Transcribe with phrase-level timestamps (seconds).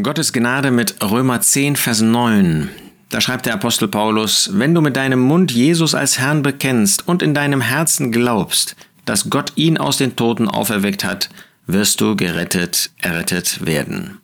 [0.00, 2.70] Gottes Gnade mit Römer 10, Vers 9.
[3.10, 7.22] Da schreibt der Apostel Paulus, wenn du mit deinem Mund Jesus als Herrn bekennst und
[7.22, 8.74] in deinem Herzen glaubst,
[9.04, 11.28] dass Gott ihn aus den Toten auferweckt hat,
[11.66, 14.18] wirst du gerettet, errettet werden.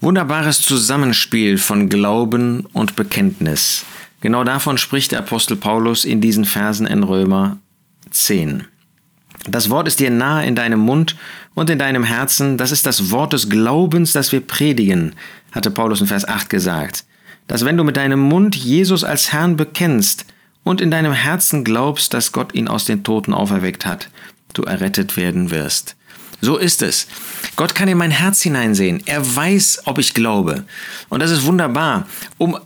[0.00, 3.84] Wunderbares Zusammenspiel von Glauben und Bekenntnis.
[4.20, 7.58] Genau davon spricht der Apostel Paulus in diesen Versen in Römer
[8.10, 8.64] 10.
[9.48, 11.16] Das Wort ist dir nahe in deinem Mund
[11.54, 12.58] und in deinem Herzen.
[12.58, 15.14] Das ist das Wort des Glaubens, das wir predigen,
[15.52, 17.04] hatte Paulus in Vers 8 gesagt.
[17.46, 20.26] Dass wenn du mit deinem Mund Jesus als Herrn bekennst
[20.64, 24.10] und in deinem Herzen glaubst, dass Gott ihn aus den Toten auferweckt hat,
[24.52, 25.96] du errettet werden wirst.
[26.40, 27.06] So ist es.
[27.54, 29.02] Gott kann in mein Herz hineinsehen.
[29.06, 30.64] Er weiß, ob ich glaube.
[31.08, 32.06] Und das ist wunderbar.
[32.36, 32.58] Um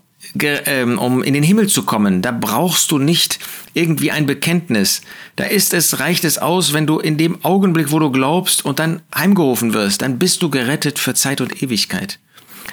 [0.98, 3.38] um in den Himmel zu kommen, da brauchst du nicht
[3.74, 5.02] irgendwie ein Bekenntnis.
[5.36, 8.78] Da ist es, reicht es aus, wenn du in dem Augenblick, wo du glaubst und
[8.78, 12.18] dann heimgerufen wirst, dann bist du gerettet für Zeit und Ewigkeit.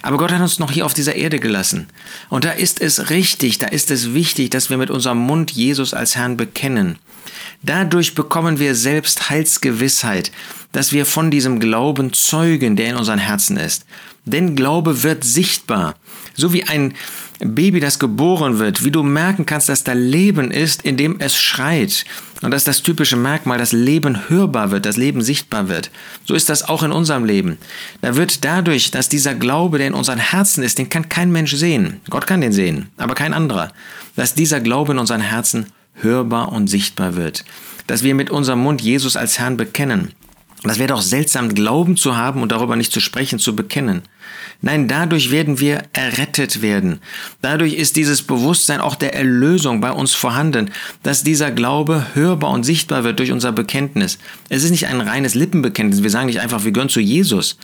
[0.02, 1.88] Aber Gott hat uns noch hier auf dieser Erde gelassen.
[2.30, 5.94] Und da ist es richtig, da ist es wichtig, dass wir mit unserem Mund Jesus
[5.94, 7.00] als Herrn bekennen.
[7.64, 10.32] Dadurch bekommen wir selbst Heilsgewissheit,
[10.72, 13.86] dass wir von diesem Glauben zeugen, der in unseren Herzen ist.
[14.26, 15.96] Denn Glaube wird sichtbar.
[16.36, 16.94] So wie ein
[17.40, 22.04] Baby, das geboren wird, wie du merken kannst, dass da Leben ist, indem es schreit.
[22.42, 25.92] Und das ist das typische Merkmal, dass Leben hörbar wird, dass Leben sichtbar wird.
[26.26, 27.58] So ist das auch in unserem Leben.
[28.02, 31.54] Da wird dadurch, dass dieser Glaube, der in unseren Herzen ist, den kann kein Mensch
[31.56, 32.02] sehen.
[32.10, 33.72] Gott kann den sehen, aber kein anderer.
[34.16, 35.68] Dass dieser Glaube in unseren Herzen
[36.02, 37.46] hörbar und sichtbar wird.
[37.88, 40.14] Dass wir mit unserem Mund Jesus als Herrn bekennen.
[40.64, 44.02] Das wäre doch seltsam, Glauben zu haben und darüber nicht zu sprechen, zu bekennen.
[44.62, 47.00] Nein, dadurch werden wir errettet werden.
[47.42, 50.72] Dadurch ist dieses Bewusstsein auch der Erlösung bei uns vorhanden,
[51.04, 54.18] dass dieser Glaube hörbar und sichtbar wird durch unser Bekenntnis.
[54.50, 56.02] Es ist nicht ein reines Lippenbekenntnis.
[56.02, 57.58] Wir sagen nicht einfach, wir gehören zu Jesus.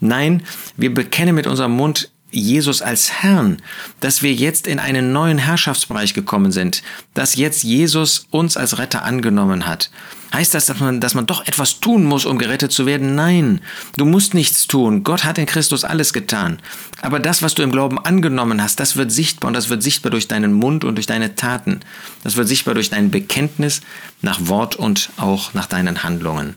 [0.00, 0.42] Nein,
[0.76, 3.62] wir bekennen mit unserem Mund Jesus als Herrn,
[4.00, 6.82] dass wir jetzt in einen neuen Herrschaftsbereich gekommen sind,
[7.14, 9.90] dass jetzt Jesus uns als Retter angenommen hat.
[10.32, 13.16] Heißt das, dass man, dass man doch etwas tun muss, um gerettet zu werden?
[13.16, 13.60] Nein,
[13.96, 15.02] du musst nichts tun.
[15.02, 16.60] Gott hat in Christus alles getan.
[17.02, 20.10] Aber das, was du im Glauben angenommen hast, das wird sichtbar und das wird sichtbar
[20.10, 21.80] durch deinen Mund und durch deine Taten.
[22.22, 23.80] Das wird sichtbar durch dein Bekenntnis
[24.22, 26.56] nach Wort und auch nach deinen Handlungen.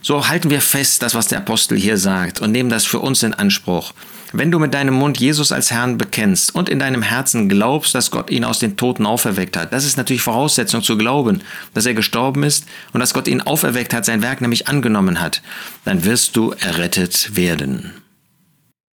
[0.00, 3.22] So halten wir fest, das, was der Apostel hier sagt und nehmen das für uns
[3.22, 3.92] in Anspruch.
[4.32, 8.10] Wenn du mit deinem Mund Jesus als Herrn bekennst und in deinem Herzen glaubst, dass
[8.10, 11.42] Gott ihn aus den Toten auferweckt hat, das ist natürlich Voraussetzung zu glauben,
[11.74, 15.42] dass er gestorben ist und dass Gott ihn auferweckt hat, sein Werk nämlich angenommen hat,
[15.84, 18.01] dann wirst du errettet werden.